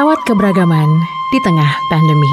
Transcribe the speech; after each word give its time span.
Merawat 0.00 0.24
keberagaman 0.24 0.88
di 1.28 1.38
tengah 1.44 1.68
pandemi. 1.92 2.32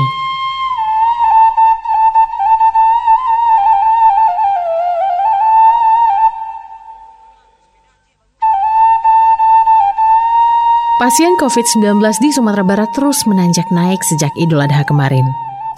Pasien 10.95 11.36
COVID-19 11.36 12.00
di 12.23 12.32
Sumatera 12.32 12.64
Barat 12.64 12.88
terus 12.95 13.27
menanjak 13.27 13.68
naik 13.75 13.99
sejak 13.99 14.31
Idul 14.39 14.63
Adha 14.63 14.88
kemarin. 14.88 15.27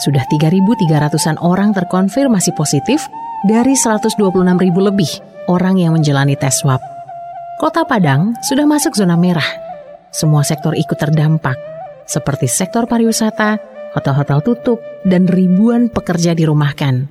Sudah 0.06 0.30
3.300-an 0.30 1.42
orang 1.42 1.74
terkonfirmasi 1.74 2.54
positif 2.54 3.02
dari 3.50 3.74
126.000 3.74 4.14
lebih 4.78 5.10
orang 5.50 5.82
yang 5.82 5.98
menjalani 5.98 6.38
tes 6.38 6.54
swab. 6.62 6.86
Kota 7.58 7.82
Padang 7.82 8.38
sudah 8.46 8.70
masuk 8.70 8.94
zona 8.94 9.18
merah. 9.18 9.50
Semua 10.14 10.46
sektor 10.46 10.74
ikut 10.74 10.98
terdampak, 10.98 11.69
seperti 12.10 12.50
sektor 12.50 12.90
pariwisata, 12.90 13.62
hotel-hotel 13.94 14.42
tutup, 14.42 14.82
dan 15.06 15.30
ribuan 15.30 15.94
pekerja 15.94 16.34
dirumahkan. 16.34 17.06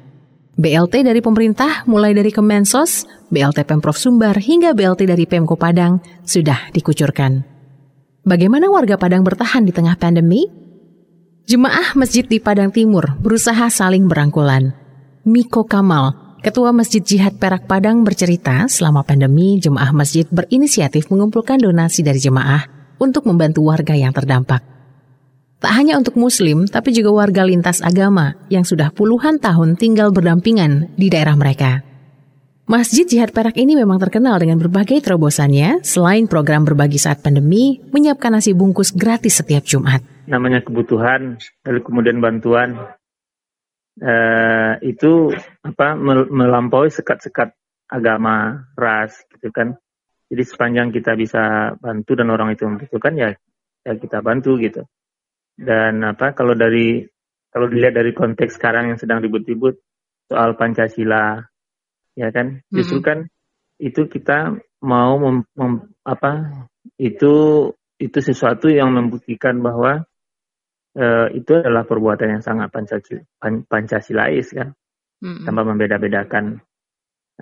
BLT 0.58 1.06
dari 1.06 1.22
pemerintah 1.22 1.86
mulai 1.86 2.10
dari 2.10 2.34
Kemensos, 2.34 3.06
BLT 3.30 3.62
Pemprov 3.62 3.94
Sumbar 3.94 4.34
hingga 4.42 4.74
BLT 4.74 5.06
dari 5.06 5.22
Pemko 5.22 5.54
Padang 5.54 6.02
sudah 6.26 6.74
dikucurkan. 6.74 7.46
Bagaimana 8.26 8.66
warga 8.66 8.98
Padang 8.98 9.22
bertahan 9.22 9.62
di 9.62 9.70
tengah 9.70 9.94
pandemi? 9.94 10.50
Jemaah 11.46 11.94
masjid 11.94 12.26
di 12.26 12.42
Padang 12.42 12.74
Timur 12.74 13.16
berusaha 13.22 13.70
saling 13.70 14.10
berangkulan. 14.10 14.74
Miko 15.22 15.62
Kamal, 15.62 16.28
Ketua 16.38 16.70
Masjid 16.70 17.02
Jihad 17.02 17.38
Perak 17.38 17.66
Padang 17.66 18.06
bercerita 18.06 18.66
selama 18.70 19.02
pandemi 19.02 19.58
jemaah 19.58 19.90
masjid 19.90 20.26
berinisiatif 20.26 21.10
mengumpulkan 21.10 21.58
donasi 21.58 22.06
dari 22.06 22.22
jemaah 22.22 22.62
untuk 23.02 23.26
membantu 23.26 23.66
warga 23.66 23.94
yang 23.94 24.14
terdampak. 24.14 24.77
Tak 25.58 25.74
hanya 25.74 25.98
untuk 25.98 26.14
muslim, 26.14 26.70
tapi 26.70 26.94
juga 26.94 27.10
warga 27.10 27.42
lintas 27.42 27.82
agama 27.82 28.38
yang 28.46 28.62
sudah 28.62 28.94
puluhan 28.94 29.42
tahun 29.42 29.74
tinggal 29.74 30.14
berdampingan 30.14 30.94
di 30.94 31.10
daerah 31.10 31.34
mereka. 31.34 31.82
Masjid 32.70 33.02
Jihad 33.02 33.34
Perak 33.34 33.58
ini 33.58 33.74
memang 33.74 33.98
terkenal 33.98 34.38
dengan 34.38 34.62
berbagai 34.62 35.02
terobosannya, 35.02 35.82
selain 35.82 36.30
program 36.30 36.62
berbagi 36.62 37.02
saat 37.02 37.26
pandemi, 37.26 37.82
menyiapkan 37.90 38.38
nasi 38.38 38.54
bungkus 38.54 38.94
gratis 38.94 39.42
setiap 39.42 39.66
Jumat. 39.66 39.98
Namanya 40.30 40.62
kebutuhan, 40.62 41.42
lalu 41.66 41.80
kemudian 41.82 42.22
bantuan, 42.22 42.94
uh, 43.98 44.78
itu 44.78 45.34
apa 45.66 45.98
melampaui 46.30 46.94
sekat-sekat 46.94 47.50
agama, 47.90 48.68
ras, 48.78 49.26
gitu 49.34 49.50
kan. 49.50 49.74
Jadi 50.30 50.42
sepanjang 50.46 50.94
kita 50.94 51.18
bisa 51.18 51.74
bantu 51.82 52.14
dan 52.14 52.30
orang 52.30 52.54
itu 52.54 52.62
membutuhkan 52.62 53.16
ya, 53.18 53.34
ya 53.82 53.92
kita 53.98 54.22
bantu 54.22 54.54
gitu. 54.60 54.86
Dan 55.58 56.06
apa 56.06 56.38
kalau 56.38 56.54
dari 56.54 57.02
kalau 57.50 57.66
dilihat 57.66 57.98
dari 57.98 58.14
konteks 58.14 58.54
sekarang 58.54 58.94
yang 58.94 58.98
sedang 59.00 59.18
ribut-ribut 59.18 59.82
soal 60.30 60.54
Pancasila, 60.54 61.42
ya 62.14 62.28
kan? 62.30 62.62
Justru 62.70 63.02
kan 63.02 63.26
itu 63.82 64.06
kita 64.06 64.54
mau 64.86 65.18
mem, 65.18 65.42
mem, 65.58 65.90
apa 66.06 66.62
itu 66.94 67.34
itu 67.98 68.18
sesuatu 68.22 68.70
yang 68.70 68.94
membuktikan 68.94 69.58
bahwa 69.58 70.06
uh, 70.94 71.26
itu 71.34 71.50
adalah 71.58 71.82
perbuatan 71.82 72.38
yang 72.38 72.42
sangat 72.46 72.70
pancasila, 72.70 73.22
pan, 73.42 73.66
pancasilais 73.66 74.54
kan? 74.54 74.70
Hmm. 75.18 75.42
tanpa 75.42 75.66
membeda-bedakan 75.66 76.62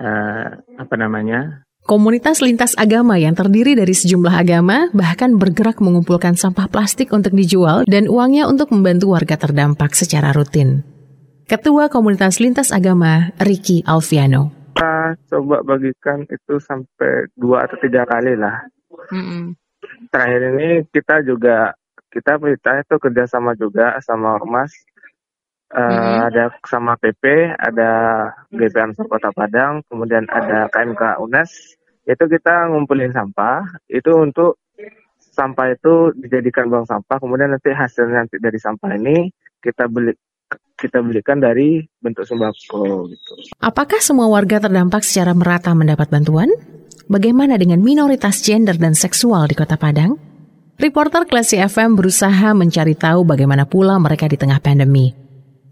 uh, 0.01 0.49
apa 0.81 0.95
namanya 0.97 1.66
Komunitas 1.87 2.43
lintas 2.43 2.75
agama 2.75 3.15
yang 3.15 3.39
terdiri 3.39 3.79
dari 3.79 3.95
sejumlah 3.95 4.35
agama 4.35 4.91
bahkan 4.91 5.39
bergerak 5.39 5.79
mengumpulkan 5.79 6.35
sampah 6.35 6.67
plastik 6.67 7.15
untuk 7.15 7.31
dijual 7.33 7.87
dan 7.87 8.11
uangnya 8.11 8.51
untuk 8.51 8.75
membantu 8.75 9.15
warga 9.15 9.39
terdampak 9.39 9.95
secara 9.95 10.35
rutin. 10.35 10.83
Ketua 11.47 11.87
Komunitas 11.87 12.43
Lintas 12.43 12.75
Agama, 12.75 13.31
Ricky 13.39 13.87
Alfiano 13.87 14.67
kita 14.77 15.17
coba 15.33 15.57
bagikan 15.65 16.29
itu 16.29 16.61
sampai 16.61 17.33
dua 17.33 17.65
atau 17.65 17.81
tiga 17.81 18.05
kali 18.05 18.37
lah. 18.37 18.69
Mm-hmm. 19.09 19.43
Terakhir 20.13 20.43
ini 20.53 20.69
kita 20.93 21.25
juga 21.25 21.73
kita 22.13 22.37
kita 22.37 22.71
itu 22.85 22.97
kerjasama 23.01 23.57
juga 23.57 23.97
sama 24.05 24.37
ormas. 24.37 24.73
Uh, 25.73 25.83
mm-hmm. 25.83 26.19
Ada 26.31 26.45
sama 26.63 26.95
PP, 27.01 27.25
ada 27.59 27.91
GP 28.55 28.75
Ansor 28.79 29.11
Kota 29.11 29.35
Padang, 29.35 29.83
kemudian 29.91 30.29
ada 30.31 30.71
KMK 30.71 31.19
UNES. 31.19 31.75
Itu 32.07 32.31
kita 32.31 32.71
ngumpulin 32.71 33.11
sampah, 33.11 33.67
itu 33.91 34.15
untuk 34.15 34.63
sampah 35.19 35.75
itu 35.75 36.15
dijadikan 36.17 36.71
bank 36.71 36.87
sampah, 36.89 37.19
kemudian 37.19 37.53
nanti 37.53 37.75
hasilnya 37.75 38.25
nanti 38.25 38.39
dari 38.41 38.57
sampah 38.57 38.95
ini 38.97 39.29
kita 39.61 39.91
beli 39.91 40.15
kita 40.77 41.01
belikan 41.01 41.41
dari 41.41 41.83
bentuk 41.99 42.29
sembako 42.29 43.11
gitu. 43.11 43.33
Apakah 43.59 43.99
semua 43.99 44.29
warga 44.29 44.61
terdampak 44.61 45.03
secara 45.03 45.33
merata 45.33 45.73
mendapat 45.73 46.07
bantuan? 46.13 46.53
Bagaimana 47.09 47.57
dengan 47.57 47.81
minoritas 47.81 48.45
gender 48.45 48.77
dan 48.77 48.93
seksual 48.93 49.49
di 49.49 49.57
Kota 49.57 49.81
Padang? 49.81 50.21
Reporter 50.77 51.25
Klasi 51.25 51.57
FM 51.57 51.97
berusaha 51.97 52.53
mencari 52.53 52.93
tahu 52.93 53.25
bagaimana 53.25 53.65
pula 53.65 53.97
mereka 53.97 54.29
di 54.29 54.37
tengah 54.37 54.61
pandemi. 54.61 55.17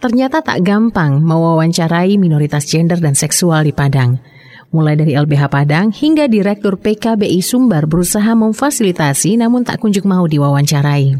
Ternyata 0.00 0.40
tak 0.40 0.64
gampang 0.64 1.20
mewawancarai 1.20 2.16
minoritas 2.16 2.64
gender 2.64 2.96
dan 2.96 3.12
seksual 3.12 3.68
di 3.68 3.76
Padang. 3.76 4.16
Mulai 4.74 4.98
dari 4.98 5.14
LBH 5.14 5.54
Padang 5.54 5.94
hingga 5.94 6.26
Direktur 6.26 6.74
PKBI 6.82 7.38
Sumbar 7.46 7.86
berusaha 7.86 8.34
memfasilitasi 8.34 9.38
namun 9.38 9.62
tak 9.62 9.78
kunjung 9.78 10.10
mau 10.10 10.26
diwawancarai. 10.26 11.14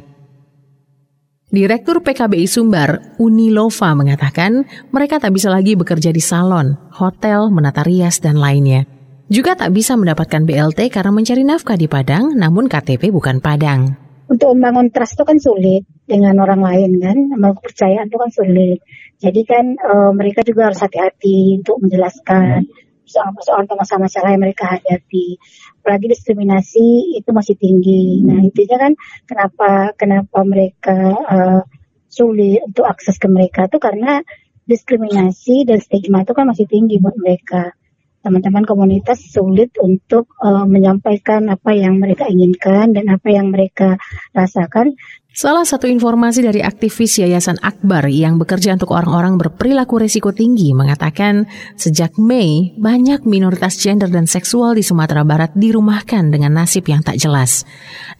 Direktur 1.55 2.03
PKBI 2.03 2.51
Sumbar, 2.51 3.15
Unilova 3.23 3.95
mengatakan 3.95 4.67
mereka 4.91 5.23
tak 5.23 5.39
bisa 5.39 5.55
lagi 5.55 5.79
bekerja 5.79 6.11
di 6.11 6.19
salon, 6.19 6.75
hotel, 6.99 7.47
menata 7.47 7.87
rias, 7.87 8.19
dan 8.19 8.43
lainnya. 8.43 8.91
Juga 9.31 9.55
tak 9.55 9.71
bisa 9.71 9.95
mendapatkan 9.95 10.43
BLT 10.43 10.91
karena 10.91 11.15
mencari 11.15 11.47
nafkah 11.47 11.79
di 11.79 11.87
Padang, 11.87 12.35
namun 12.35 12.67
KTP 12.67 13.15
bukan 13.15 13.39
Padang. 13.39 13.95
Untuk 14.27 14.51
membangun 14.51 14.91
trust 14.91 15.15
itu 15.15 15.23
kan 15.23 15.39
sulit 15.39 15.87
dengan 16.11 16.43
orang 16.43 16.59
lain 16.59 16.99
kan, 16.99 17.19
membangun 17.31 17.63
kepercayaan 17.63 18.11
itu 18.11 18.19
kan 18.19 18.31
sulit. 18.35 18.79
Jadi 19.23 19.41
kan 19.47 19.65
e, 19.79 19.93
mereka 20.11 20.43
juga 20.43 20.75
harus 20.75 20.83
hati-hati 20.83 21.63
untuk 21.63 21.79
menjelaskan 21.87 22.67
soal-soal 23.05 23.69
masalah-masalah 23.69 24.35
yang 24.35 24.43
mereka 24.43 24.77
hadapi. 24.77 25.39
Apalagi 25.81 26.07
diskriminasi 26.13 27.19
itu 27.21 27.31
masih 27.31 27.55
tinggi. 27.57 28.25
Nah 28.25 28.41
intinya 28.41 28.89
kan 28.89 28.93
kenapa 29.29 29.71
kenapa 29.97 30.39
mereka 30.43 30.99
uh, 31.13 31.63
sulit 32.09 32.63
untuk 32.65 32.87
akses 32.87 33.19
ke 33.19 33.27
mereka 33.27 33.67
itu 33.67 33.79
karena 33.83 34.23
diskriminasi 34.65 35.69
dan 35.69 35.79
stigma 35.83 36.25
itu 36.25 36.33
kan 36.33 36.49
masih 36.49 36.65
tinggi 36.65 36.97
buat 36.97 37.17
mereka 37.21 37.77
teman-teman 38.25 38.65
komunitas 38.65 39.21
sulit 39.21 39.77
untuk 39.77 40.33
uh, 40.41 40.65
menyampaikan 40.65 41.45
apa 41.53 41.77
yang 41.77 42.01
mereka 42.01 42.25
inginkan 42.25 42.97
dan 42.97 43.13
apa 43.13 43.29
yang 43.29 43.53
mereka 43.53 44.01
rasakan. 44.33 44.97
Salah 45.35 45.67
satu 45.67 45.91
informasi 45.91 46.47
dari 46.47 46.63
aktivis 46.63 47.19
Yayasan 47.19 47.59
Akbar 47.59 48.07
yang 48.07 48.39
bekerja 48.39 48.79
untuk 48.79 48.95
orang-orang 48.95 49.35
berperilaku 49.35 49.99
resiko 49.99 50.31
tinggi 50.31 50.71
mengatakan 50.79 51.51
sejak 51.75 52.15
Mei 52.23 52.71
banyak 52.79 53.27
minoritas 53.27 53.75
gender 53.75 54.07
dan 54.15 54.31
seksual 54.31 54.79
di 54.79 54.87
Sumatera 54.87 55.27
Barat 55.27 55.51
dirumahkan 55.59 56.31
dengan 56.31 56.63
nasib 56.63 56.87
yang 56.87 57.03
tak 57.03 57.19
jelas. 57.19 57.67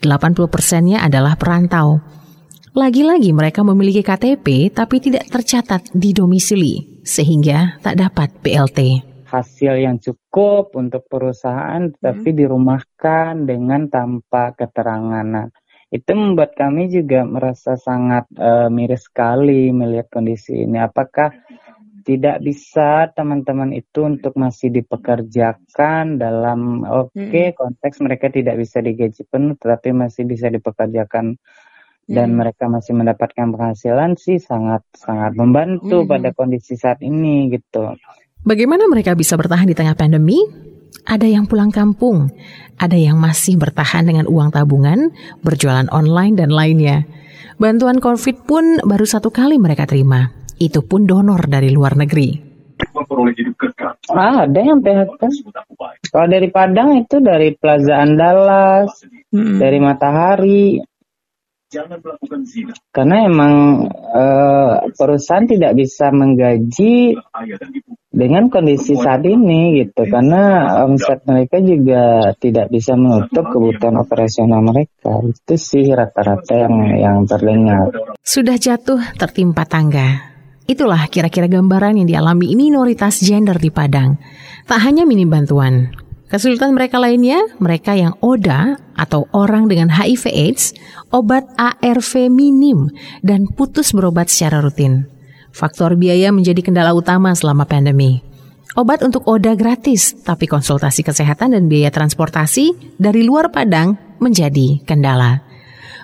80 0.03 0.35
persennya 0.51 1.07
adalah 1.07 1.39
perantau. 1.39 2.03
Lagi-lagi 2.75 3.31
mereka 3.31 3.63
memiliki 3.63 4.03
KTP 4.03 4.75
tapi 4.75 4.99
tidak 4.99 5.31
tercatat 5.31 5.95
di 5.95 6.11
domisili 6.11 6.99
sehingga 7.07 7.79
tak 7.79 7.95
dapat 7.95 8.43
BLT 8.43 9.15
hasil 9.35 9.83
yang 9.83 9.99
cukup 9.99 10.79
untuk 10.79 11.11
perusahaan 11.11 11.91
tetapi 11.91 12.31
hmm. 12.31 12.39
dirumahkan 12.39 13.33
dengan 13.43 13.91
tanpa 13.91 14.55
keterangan. 14.55 15.51
Itu 15.95 16.11
membuat 16.19 16.59
kami 16.59 16.91
juga 16.91 17.23
merasa 17.23 17.79
sangat 17.79 18.27
uh, 18.35 18.67
miris 18.67 19.07
sekali 19.07 19.71
melihat 19.71 20.11
kondisi 20.11 20.67
ini. 20.67 20.83
Apakah 20.83 21.31
tidak 22.05 22.43
bisa 22.45 23.09
teman-teman 23.15 23.73
itu 23.73 24.05
untuk 24.05 24.35
masih 24.37 24.69
dipekerjakan 24.75 26.21
dalam 26.21 26.85
oke 26.85 27.15
okay, 27.15 27.55
hmm. 27.55 27.57
konteks 27.57 28.03
mereka 28.05 28.29
tidak 28.29 28.61
bisa 28.61 28.85
digaji 28.85 29.25
penuh 29.25 29.57
tetapi 29.57 29.97
masih 29.97 30.29
bisa 30.29 30.53
dipekerjakan 30.53 31.41
dan 32.05 32.29
hmm. 32.29 32.37
mereka 32.37 32.69
masih 32.69 32.93
mendapatkan 32.93 33.49
penghasilan 33.49 34.21
sih 34.21 34.37
sangat 34.37 34.85
sangat 34.93 35.33
membantu 35.33 36.05
hmm. 36.05 36.11
pada 36.13 36.29
kondisi 36.37 36.77
saat 36.77 37.01
ini 37.01 37.49
gitu. 37.57 37.97
Bagaimana 38.45 38.85
mereka 38.85 39.17
bisa 39.17 39.41
bertahan 39.41 39.65
di 39.65 39.73
tengah 39.73 39.97
pandemi? 39.97 40.45
Ada 41.03 41.27
yang 41.27 41.51
pulang 41.51 41.75
kampung, 41.75 42.31
ada 42.79 42.95
yang 42.95 43.19
masih 43.19 43.59
bertahan 43.59 44.07
dengan 44.07 44.31
uang 44.31 44.55
tabungan, 44.55 45.11
berjualan 45.43 45.91
online, 45.91 46.39
dan 46.39 46.55
lainnya. 46.55 47.05
Bantuan 47.59 47.99
COVID 47.99 48.47
pun 48.47 48.79
baru 48.83 49.07
satu 49.07 49.35
kali 49.35 49.59
mereka 49.59 49.85
terima. 49.85 50.31
Itu 50.57 50.87
pun 50.87 51.05
donor 51.05 51.51
dari 51.51 51.75
luar 51.75 51.99
negeri. 51.99 52.55
Ah, 54.15 54.47
ada 54.47 54.61
yang 54.63 54.79
PHK. 54.83 55.23
Kalau 56.11 56.29
dari 56.31 56.49
Padang 56.51 56.95
itu 56.99 57.19
dari 57.19 57.55
Plaza 57.59 57.99
Andalas, 57.99 58.91
hmm. 59.35 59.59
dari 59.59 59.79
Matahari, 59.83 60.79
Karena 62.95 63.27
emang 63.27 63.55
uh, 63.91 64.87
perusahaan 64.95 65.43
tidak 65.43 65.75
bisa 65.75 66.15
menggaji 66.15 67.19
dengan 68.15 68.47
kondisi 68.47 68.95
saat 68.95 69.27
ini 69.27 69.83
gitu. 69.83 70.07
karena 70.07 70.71
omset 70.87 71.27
mereka 71.27 71.59
juga 71.59 72.31
tidak 72.39 72.71
bisa 72.71 72.95
menutup 72.95 73.51
kebutuhan 73.51 73.99
operasional 73.99 74.63
mereka. 74.63 75.19
Itu 75.27 75.59
sih 75.59 75.91
rata-rata 75.91 76.55
yang 76.55 76.75
yang 76.95 77.17
terdengar. 77.27 77.91
Sudah 78.23 78.55
jatuh 78.55 79.03
tertimpa 79.19 79.67
tangga. 79.67 80.33
Itulah 80.65 81.11
kira-kira 81.13 81.45
gambaran 81.45 82.01
yang 82.01 82.09
dialami 82.09 82.57
minoritas 82.57 83.21
gender 83.21 83.61
di 83.61 83.69
Padang. 83.69 84.17
Tak 84.65 84.81
hanya 84.81 85.05
minim 85.05 85.29
bantuan. 85.29 85.93
Kesulitan 86.25 86.73
mereka 86.73 86.97
lainnya, 86.97 87.45
mereka 87.61 87.93
yang 87.93 88.17
ODA 88.25 88.81
atau 88.97 89.29
orang 89.37 89.69
dengan 89.69 89.93
HIV 89.93 90.25
AIDS, 90.33 90.73
obat 91.13 91.47
ARV 91.55 92.33
minim, 92.33 92.89
dan 93.21 93.45
putus 93.45 93.93
berobat 93.93 94.33
secara 94.33 94.65
rutin. 94.65 95.14
Faktor 95.55 95.95
biaya 95.95 96.35
menjadi 96.35 96.67
kendala 96.67 96.91
utama 96.91 97.31
selama 97.31 97.63
pandemi. 97.63 98.19
Obat 98.75 99.07
untuk 99.07 99.23
ODA 99.31 99.55
gratis, 99.55 100.19
tapi 100.27 100.51
konsultasi 100.51 101.07
kesehatan 101.07 101.55
dan 101.55 101.71
biaya 101.71 101.95
transportasi 101.95 102.99
dari 102.99 103.23
luar 103.23 103.55
Padang 103.55 104.19
menjadi 104.19 104.83
kendala. 104.83 105.47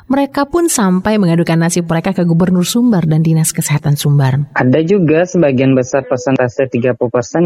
Mereka 0.06 0.46
pun 0.46 0.70
sampai 0.70 1.18
mengadukan 1.18 1.58
nasib 1.58 1.90
mereka 1.90 2.14
ke 2.14 2.22
Gubernur 2.22 2.62
Sumbar 2.62 3.10
dan 3.10 3.26
Dinas 3.26 3.50
Kesehatan 3.50 3.98
Sumbar. 3.98 4.54
Ada 4.54 4.86
juga 4.86 5.26
sebagian 5.26 5.74
besar 5.74 6.06
persentase 6.06 6.70
30% 6.70 6.94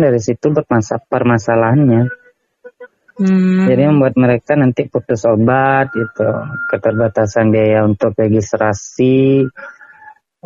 dari 0.01 0.21
situ 0.21 0.53
bermasalah 0.53 1.05
permasalahannya. 1.09 2.03
Hmm. 3.15 3.65
Jadi 3.71 3.83
membuat 3.85 4.19
mereka 4.21 4.59
nanti 4.59 4.91
putus 4.91 5.23
obat 5.25 5.89
gitu, 5.95 6.29
keterbatasan 6.69 7.49
biaya 7.49 7.87
untuk 7.87 8.12
registrasi, 8.17 9.47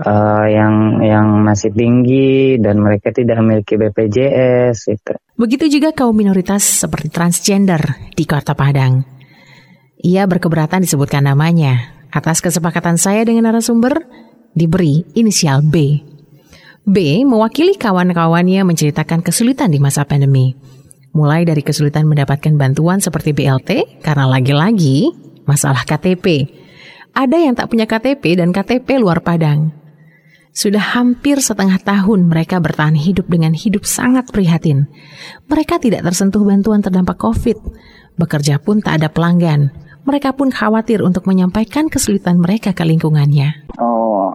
uh, 0.02 0.46
yang 0.46 1.02
yang 1.02 1.26
masih 1.42 1.74
tinggi 1.74 2.58
dan 2.62 2.78
mereka 2.78 3.10
tidak 3.10 3.42
memiliki 3.42 3.74
BPJS 3.74 4.76
itu. 4.94 5.12
Begitu 5.38 5.78
juga 5.78 5.94
kaum 5.94 6.14
minoritas 6.14 6.62
seperti 6.62 7.10
transgender 7.10 8.10
di 8.14 8.24
Kota 8.26 8.54
Padang. 8.54 9.02
Ia 10.02 10.26
berkeberatan 10.30 10.86
disebutkan 10.86 11.26
namanya. 11.26 11.98
Atas 12.08 12.40
kesepakatan 12.40 12.96
saya 12.96 13.26
dengan 13.26 13.52
narasumber, 13.52 14.06
diberi 14.56 15.04
inisial 15.12 15.60
B. 15.60 16.00
B 16.88 17.20
mewakili 17.20 17.76
kawan-kawannya 17.76 18.64
menceritakan 18.64 19.20
kesulitan 19.20 19.68
di 19.68 19.76
masa 19.76 20.08
pandemi. 20.08 20.56
Mulai 21.12 21.44
dari 21.44 21.60
kesulitan 21.60 22.08
mendapatkan 22.08 22.54
bantuan 22.56 23.02
seperti 23.02 23.36
BLT 23.36 24.00
karena 24.00 24.24
lagi-lagi 24.24 25.12
masalah 25.44 25.84
KTP. 25.84 26.48
Ada 27.12 27.36
yang 27.36 27.58
tak 27.58 27.68
punya 27.68 27.84
KTP 27.84 28.40
dan 28.40 28.54
KTP 28.54 29.02
luar 29.02 29.20
Padang. 29.20 29.87
Sudah 30.52 30.82
hampir 30.98 31.38
setengah 31.38 31.78
tahun 31.82 32.26
mereka 32.26 32.58
bertahan 32.58 32.96
hidup 32.98 33.30
dengan 33.30 33.54
hidup 33.54 33.86
sangat 33.86 34.32
prihatin. 34.32 34.90
Mereka 35.46 35.78
tidak 35.78 36.02
tersentuh 36.02 36.42
bantuan 36.42 36.82
terdampak 36.82 37.20
COVID. 37.20 37.58
Bekerja 38.18 38.58
pun 38.58 38.82
tak 38.82 39.02
ada 39.02 39.08
pelanggan. 39.12 39.70
Mereka 40.08 40.34
pun 40.34 40.48
khawatir 40.48 41.04
untuk 41.04 41.28
menyampaikan 41.28 41.86
kesulitan 41.86 42.40
mereka 42.40 42.72
ke 42.72 42.82
lingkungannya. 42.82 43.68
Oh, 43.76 44.32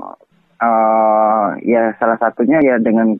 uh, 0.61 1.47
ya 1.65 1.91
salah 1.97 2.15
satunya 2.21 2.61
ya 2.61 2.77
dengan 2.77 3.17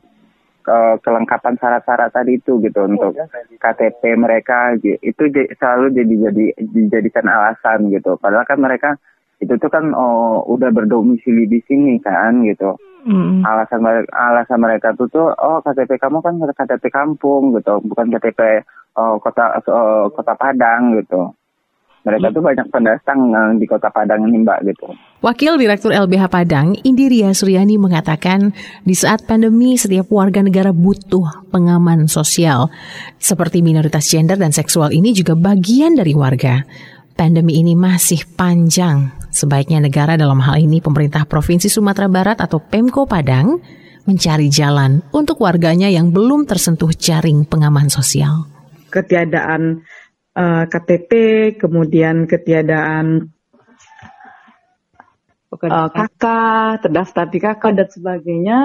uh, 0.68 0.94
kelengkapan 1.02 1.58
syarat-syarat 1.60 2.14
tadi 2.14 2.40
itu 2.40 2.62
gitu 2.62 2.80
untuk 2.86 3.12
KTP 3.58 4.16
mereka 4.16 4.72
itu 4.80 5.22
selalu 5.58 5.92
jadi 5.92 6.14
jadi 6.30 6.44
dijadikan 6.62 7.26
alasan 7.28 7.92
gitu. 7.92 8.16
Padahal 8.16 8.48
kan 8.48 8.58
mereka 8.60 8.96
itu 9.42 9.54
tuh 9.58 9.70
kan 9.70 9.90
oh, 9.94 10.46
udah 10.46 10.70
berdomisili 10.70 11.50
di 11.50 11.60
sini 11.66 11.98
kan 11.98 12.44
gitu. 12.46 12.78
Mm. 13.04 13.44
Alasan 13.44 13.84
mereka 13.84 14.08
alasan 14.16 14.58
mereka 14.62 14.88
tuh 14.96 15.08
tuh 15.12 15.28
oh 15.36 15.60
KTP 15.60 16.00
kamu 16.00 16.24
kan 16.24 16.40
KTP 16.40 16.88
kampung 16.88 17.52
gitu, 17.52 17.82
bukan 17.84 18.08
KTP 18.14 18.64
oh, 18.96 19.20
kota 19.20 19.60
oh, 19.68 20.08
kota 20.14 20.32
Padang 20.38 20.96
gitu. 20.96 21.34
Mereka 22.04 22.30
mm. 22.30 22.34
tuh 22.36 22.42
banyak 22.44 22.66
pendatang 22.68 23.20
eh, 23.32 23.52
di 23.60 23.66
kota 23.68 23.88
Padang 23.88 24.28
ini 24.28 24.44
mbak 24.44 24.60
gitu. 24.68 24.92
Wakil 25.24 25.56
Direktur 25.56 25.92
LBH 25.92 26.28
Padang, 26.28 26.76
Indiria 26.84 27.32
Suryani 27.32 27.80
mengatakan 27.80 28.52
di 28.84 28.92
saat 28.92 29.24
pandemi 29.24 29.76
setiap 29.80 30.12
warga 30.12 30.44
negara 30.44 30.72
butuh 30.72 31.48
pengaman 31.48 32.08
sosial. 32.08 32.68
Seperti 33.16 33.64
minoritas 33.64 34.08
gender 34.08 34.36
dan 34.36 34.52
seksual 34.52 34.92
ini 34.92 35.16
juga 35.16 35.32
bagian 35.32 35.96
dari 35.96 36.12
warga 36.12 36.60
pandemi 37.16 37.62
ini 37.62 37.72
masih 37.72 38.26
panjang. 38.36 39.23
Sebaiknya 39.34 39.82
negara 39.82 40.14
dalam 40.14 40.38
hal 40.38 40.62
ini 40.62 40.78
pemerintah 40.78 41.26
Provinsi 41.26 41.66
Sumatera 41.66 42.06
Barat 42.06 42.38
atau 42.38 42.62
Pemko 42.62 43.02
Padang 43.02 43.58
mencari 44.06 44.46
jalan 44.46 45.02
untuk 45.10 45.42
warganya 45.42 45.90
yang 45.90 46.14
belum 46.14 46.46
tersentuh 46.46 46.94
jaring 46.94 47.42
pengaman 47.42 47.90
sosial. 47.90 48.46
Ketiadaan 48.94 49.82
uh, 50.38 50.62
eh, 50.62 50.64
KTP, 50.70 51.10
kemudian 51.58 52.30
ketiadaan 52.30 53.34
uh, 55.50 55.66
eh, 55.66 55.88
KK, 55.90 56.24
terdaftar 56.86 57.26
di 57.26 57.38
KK 57.42 57.62
dan 57.74 57.88
sebagainya, 57.90 58.58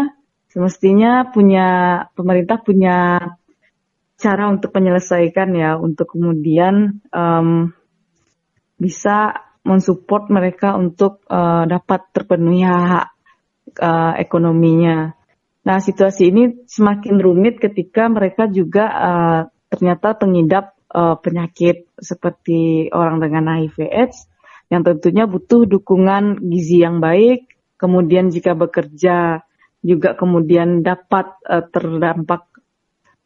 semestinya 0.54 1.34
punya 1.34 1.68
pemerintah 2.14 2.62
punya 2.62 3.18
cara 4.22 4.44
untuk 4.54 4.70
menyelesaikan 4.70 5.50
ya, 5.58 5.82
untuk 5.82 6.14
kemudian 6.14 7.02
um, 7.10 7.74
bisa 8.78 9.49
mensupport 9.70 10.34
mereka 10.34 10.74
untuk 10.74 11.22
uh, 11.30 11.70
dapat 11.70 12.10
terpenuhi 12.10 12.66
hak 12.66 13.08
uh, 13.78 14.18
ekonominya. 14.18 15.14
Nah, 15.62 15.78
situasi 15.78 16.34
ini 16.34 16.66
semakin 16.66 17.22
rumit 17.22 17.62
ketika 17.62 18.10
mereka 18.10 18.50
juga 18.50 18.86
uh, 18.90 19.42
ternyata 19.70 20.18
pengidap 20.18 20.74
uh, 20.90 21.22
penyakit 21.22 21.86
seperti 22.02 22.90
orang 22.90 23.22
dengan 23.22 23.62
HIV/AIDS 23.62 24.26
yang 24.74 24.82
tentunya 24.82 25.30
butuh 25.30 25.70
dukungan 25.70 26.42
gizi 26.50 26.82
yang 26.82 26.98
baik. 26.98 27.46
Kemudian 27.78 28.34
jika 28.34 28.58
bekerja 28.58 29.46
juga 29.86 30.18
kemudian 30.18 30.82
dapat 30.82 31.38
uh, 31.46 31.64
terdampak 31.70 32.50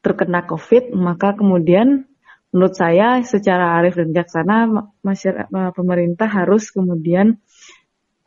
terkena 0.03 0.43
COVID, 0.43 0.91
maka 0.99 1.39
kemudian 1.39 2.11
menurut 2.53 2.77
saya 2.77 3.19
secara 3.25 3.81
arif 3.81 3.97
dan 3.97 4.13
bijaksana 4.13 4.69
masyarakat 5.01 5.49
pemerintah 5.73 6.29
harus 6.29 6.69
kemudian 6.69 7.41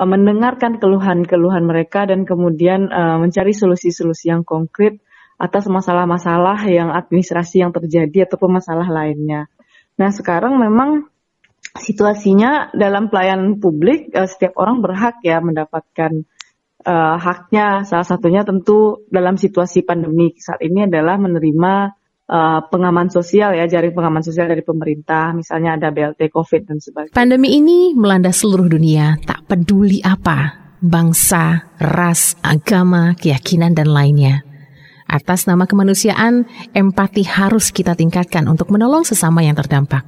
uh, 0.03 0.09
mendengarkan 0.09 0.83
keluhan-keluhan 0.83 1.63
mereka 1.63 2.11
dan 2.11 2.27
kemudian 2.27 2.91
uh, 2.91 3.23
mencari 3.23 3.55
solusi-solusi 3.55 4.35
yang 4.35 4.43
konkret 4.43 4.99
atas 5.39 5.71
masalah-masalah 5.71 6.59
yang 6.67 6.91
administrasi 6.91 7.63
yang 7.63 7.71
terjadi 7.71 8.27
ataupun 8.27 8.59
masalah 8.59 8.91
lainnya. 8.91 9.47
Nah 9.95 10.11
sekarang 10.11 10.59
memang 10.59 11.07
situasinya 11.79 12.75
dalam 12.75 13.07
pelayanan 13.07 13.63
publik 13.63 14.11
uh, 14.11 14.27
setiap 14.27 14.59
orang 14.59 14.83
berhak 14.83 15.23
ya 15.23 15.39
mendapatkan 15.39 16.27
haknya. 16.87 17.83
Salah 17.83 18.07
satunya 18.07 18.47
tentu 18.47 19.03
dalam 19.11 19.35
situasi 19.35 19.83
pandemi 19.83 20.39
saat 20.39 20.63
ini 20.63 20.87
adalah 20.87 21.19
menerima 21.19 21.96
uh, 22.31 22.61
pengaman 22.69 23.09
sosial 23.11 23.55
ya, 23.55 23.67
jaring 23.67 23.95
pengaman 23.95 24.23
sosial 24.23 24.51
dari 24.51 24.63
pemerintah, 24.63 25.35
misalnya 25.35 25.79
ada 25.79 25.89
BLT 25.91 26.31
COVID 26.31 26.63
dan 26.69 26.79
sebagainya. 26.83 27.15
Pandemi 27.15 27.59
ini 27.59 27.95
melanda 27.95 28.31
seluruh 28.35 28.67
dunia, 28.67 29.19
tak 29.25 29.47
peduli 29.47 30.03
apa, 30.03 30.75
bangsa, 30.83 31.75
ras, 31.79 32.35
agama, 32.43 33.15
keyakinan, 33.17 33.73
dan 33.75 33.91
lainnya. 33.91 34.43
Atas 35.07 35.47
nama 35.47 35.71
kemanusiaan, 35.71 36.51
empati 36.75 37.23
harus 37.23 37.71
kita 37.71 37.95
tingkatkan 37.95 38.51
untuk 38.51 38.75
menolong 38.75 39.07
sesama 39.07 39.39
yang 39.47 39.55
terdampak. 39.55 40.03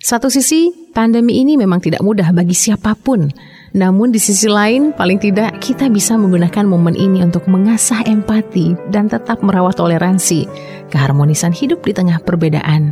Satu 0.00 0.30
sisi, 0.32 0.70
pandemi 0.96 1.42
ini 1.42 1.58
memang 1.60 1.82
tidak 1.82 2.00
mudah 2.00 2.30
bagi 2.32 2.54
siapa 2.54 2.96
pun. 2.96 3.26
Namun 3.70 4.10
di 4.10 4.18
sisi 4.18 4.50
lain, 4.50 4.90
paling 4.90 5.22
tidak 5.22 5.62
kita 5.62 5.86
bisa 5.86 6.18
menggunakan 6.18 6.66
momen 6.66 6.98
ini 6.98 7.22
untuk 7.22 7.46
mengasah 7.46 8.02
empati 8.02 8.74
dan 8.90 9.06
tetap 9.06 9.46
merawat 9.46 9.78
toleransi, 9.78 10.50
keharmonisan 10.90 11.54
hidup 11.54 11.86
di 11.86 11.94
tengah 11.94 12.18
perbedaan 12.18 12.90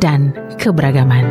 dan 0.00 0.32
keberagaman. 0.56 1.24